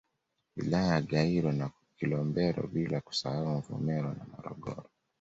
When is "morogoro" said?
4.31-4.83